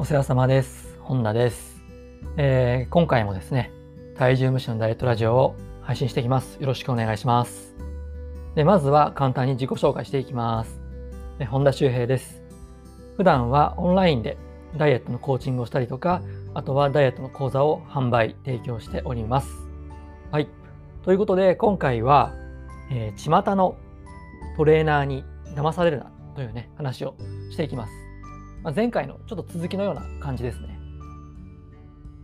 [0.00, 0.96] お世話様です。
[1.02, 1.76] 本田です、
[2.38, 3.70] えー今回もですね、
[4.16, 6.56] 体重無視のダイエットラジオを配信していきます。
[6.58, 7.76] よろしくお願いします。
[8.54, 10.80] でまずは簡単に自己紹介していきます。
[11.38, 12.40] で本田修平です。
[13.18, 14.38] 普段はオンラインで
[14.74, 16.22] ダイエットのコーチングをしたりとか、
[16.54, 19.50] あとはダイエットの講座を販売、提供しております。
[20.30, 20.48] はい。
[21.02, 22.32] ということで、今回は、
[22.90, 23.76] えー、巷の
[24.56, 27.16] トレーナーに騙されるなというね、話を
[27.50, 27.99] していきます。
[28.62, 30.78] まあ、前回のちょっと続きのような感じですね。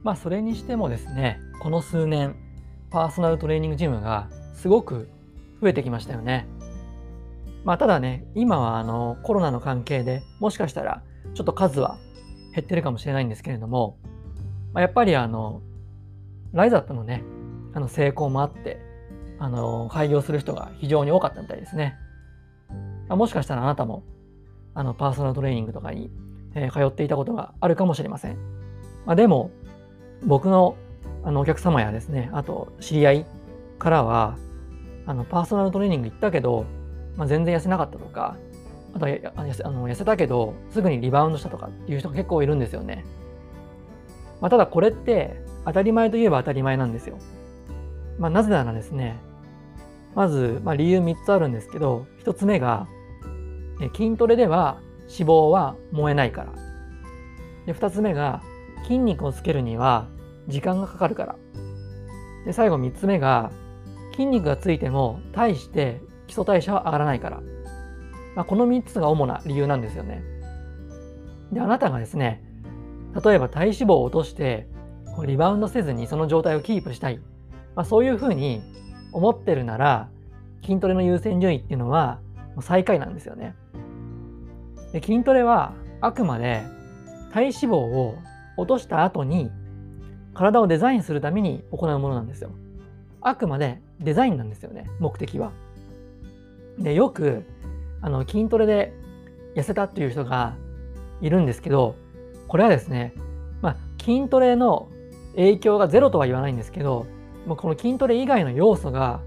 [0.03, 2.37] まあそれにしてもですね、この数年、
[2.91, 5.09] パーソナルトレーニングジムがすごく
[5.61, 6.47] 増えてきましたよね。
[7.65, 11.03] まあただね、今はあのコロナの関係でもしかしたら
[11.35, 11.99] ちょっと数は
[12.55, 13.98] 減ってるかもしれないんですけれども、
[14.73, 15.62] まあ、やっぱりあの、
[16.53, 17.25] ライザップのね、
[17.75, 18.79] あの成功もあって、
[19.39, 21.97] あの、開業する人が非常に多かったみたいですね。
[23.09, 24.03] もしかしたらあなたも
[24.75, 26.11] あのパーソナルトレーニングとかに、
[26.57, 28.37] え通っていたことがあるかもしれません。
[29.05, 29.51] まあ、でも
[30.25, 30.77] 僕の
[31.23, 33.27] あのお客様やですねあと知り合い
[33.79, 34.39] からは
[35.07, 36.65] あのパーソナルトレーニング行ったけど、
[37.17, 38.37] まあ、全然痩せなかったとか
[38.95, 43.05] あとは痩せあの痩せたけどすぐにリバウンドしたとかっていう人が結構いるんですよね。
[44.41, 47.19] まあ、ただこれって当たり前といえば当たり前なんですよ。
[48.19, 49.19] まあ、なぜならですね
[50.15, 52.89] まず、まあ、理由3つあるんですけど1つ目が
[53.95, 56.53] 筋トレでは脂肪は燃えないから。
[57.67, 58.43] で、二つ目が
[58.85, 60.09] 筋肉をつけるには
[60.49, 61.37] 時間がかかるから。
[62.45, 63.51] で、最後三つ目が
[64.12, 67.43] 筋肉がついても大して基礎代謝は上がらないから。
[68.34, 70.23] まあ、この三つが主な理由なんですよね。
[71.53, 72.43] で、あなたがですね、
[73.25, 74.69] 例えば体脂肪を落として
[75.25, 77.21] リバウンドせずにその状態をキープしたい。
[77.75, 78.61] まあ、そういうふうに
[79.12, 80.09] 思ってるなら
[80.62, 82.21] 筋トレの優先順位っていうのは
[82.61, 83.55] 最下位なんですよね。
[84.92, 86.62] で筋トレはあくまで
[87.33, 88.17] 体脂肪を
[88.56, 89.51] 落とした後に
[90.34, 92.50] 体をデザインするために行うものなんですよ。
[93.21, 95.50] あくまでデザインなんですよね、目的は。
[96.78, 97.44] で、よく
[98.00, 98.93] あの筋トレで
[99.55, 100.55] 痩せたっていう人が
[101.21, 101.97] いるんですけど、
[102.49, 103.15] これはですね、
[103.62, 104.89] まあ、筋トレの
[105.34, 107.06] 影響がゼロとは言わないんですけど、
[107.47, 109.21] もうこの筋トレ以外の要素が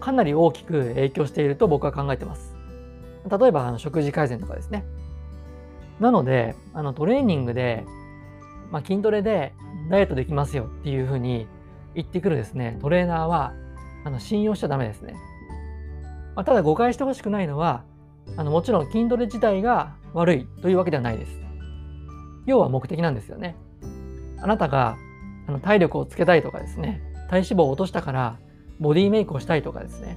[0.00, 2.56] かなり大きく影響していると僕は考えてます。
[3.28, 4.84] 例えばあの食事改善とかですね。
[5.98, 7.84] なので、あのトレーニングで、
[8.70, 9.52] まあ、筋トレで
[9.90, 11.46] ダイエットできますよっていうふうに
[11.94, 13.52] 言ってくるですね、トレーナーは
[14.04, 15.14] あの信用しちゃダメですね。
[16.34, 17.84] まあ、ただ誤解してほしくないのは、
[18.36, 21.32] あのもちろん筋トレ自体が悪いというわけではないです。
[22.46, 23.56] 要は目的なんですよね。
[24.40, 24.96] あなたが
[25.46, 28.38] あの体力をつけたいとかですね、体脂肪を落としたから
[28.78, 30.16] ボディメイクをしたいとかですね、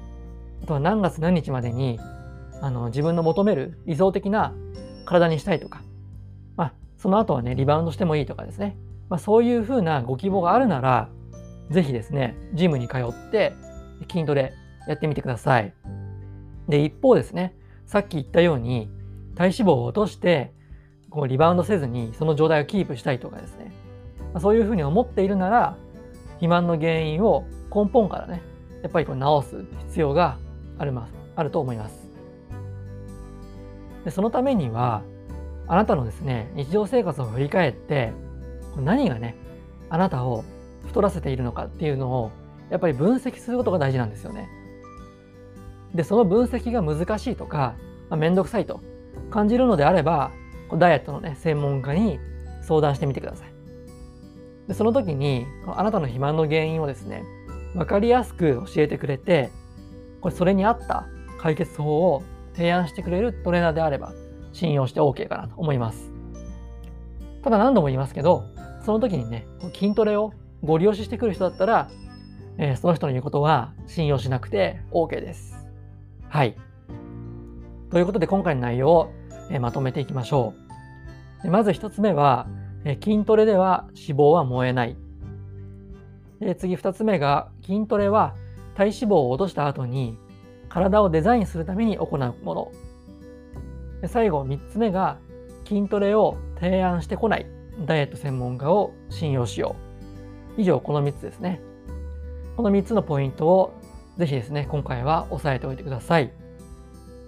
[0.64, 2.00] あとは何月何日までに
[2.64, 4.54] あの自分の求める理想的な
[5.04, 5.82] 体にしたいとか、
[6.56, 8.78] まあ、その後はね、リバウンドしてもいいとかですね、
[9.10, 11.10] まあ、そういうふうなご希望があるなら、
[11.72, 13.52] ぜひですね、ジムに通って
[14.10, 14.54] 筋トレ
[14.88, 15.74] やってみてください。
[16.70, 17.54] で、一方ですね、
[17.86, 18.90] さっき言ったように、
[19.36, 20.54] 体脂肪を落として、
[21.10, 23.74] こうリバウンドせずにその状態をキープしたいとかですね、
[24.32, 25.76] まあ、そういうふうに思っているなら、
[26.36, 27.44] 肥満の原因を
[27.76, 28.42] 根本からね、
[28.84, 30.38] やっぱりこう直す必要が
[30.78, 32.03] あるますあると思います。
[34.04, 35.04] でそのためには
[35.68, 38.12] あなたのですね日常生活を振り返って
[38.78, 39.36] 何がね
[39.90, 40.44] あなたを
[40.88, 42.32] 太らせているのかっていうのを
[42.70, 44.50] やっぱり分析することが大事なんですよね。
[45.94, 47.76] でその分析が難しいとか、
[48.10, 48.82] まあ、くさいと
[49.30, 50.32] 感じるのであれば
[50.76, 52.20] ダイエットのね専門家に
[52.64, 53.54] 相談してみてください。
[54.68, 57.24] でその時にあなたの肥満の原因をですね
[57.74, 59.52] 分かりやすく教えてくれて
[60.22, 61.06] これそれに合った
[61.38, 62.24] 解決法を
[62.56, 64.14] 提案してくれるトレーナーであれば
[64.52, 66.12] 信用して OK かなと思います。
[67.44, 68.46] ただ何度も言いますけど、
[68.86, 71.90] その時にね、筋トレをご利用ししてくる人だったら、
[72.58, 75.56] えーその人の言うことは信用しなくて OK です。
[76.30, 76.56] はい。
[77.92, 79.12] ということで今回の内容を、
[79.50, 80.54] えーまとめていきましょ
[81.42, 81.44] う。
[81.44, 82.48] でまず一つ目は、
[82.86, 84.96] えー筋トレでは脂肪は燃えない。
[86.40, 88.36] で次二つ目が筋トレは
[88.76, 90.18] 体脂肪を落とした後に
[90.74, 92.72] 体をデザインするために行うもの。
[94.02, 95.20] で最後3つ目が
[95.68, 97.46] 筋トレを提案してこない
[97.86, 99.76] ダイエット専門家を信用しよ
[100.58, 100.62] う。
[100.62, 101.62] 以上この3つですね。
[102.58, 103.74] この3つのポイントを
[104.18, 106.32] ぜひですね、今回は押さえておいてください。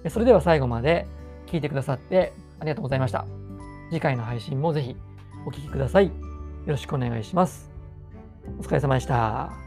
[0.09, 1.07] それでは最後まで
[1.47, 3.25] 聞いてくださってありがとうございました。
[3.89, 4.95] 次回の配信もぜひ
[5.45, 6.07] お聴きください。
[6.07, 6.11] よ
[6.65, 7.69] ろしくお願いします。
[8.59, 9.64] お疲れ様でした。